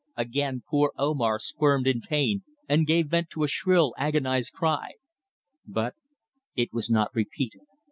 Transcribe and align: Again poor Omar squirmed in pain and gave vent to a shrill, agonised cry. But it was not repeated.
Again 0.17 0.63
poor 0.67 0.93
Omar 0.97 1.37
squirmed 1.37 1.85
in 1.85 2.01
pain 2.01 2.41
and 2.67 2.87
gave 2.87 3.09
vent 3.09 3.29
to 3.29 3.43
a 3.43 3.47
shrill, 3.47 3.93
agonised 3.99 4.51
cry. 4.51 4.93
But 5.67 5.93
it 6.55 6.73
was 6.73 6.89
not 6.89 7.13
repeated. 7.13 7.61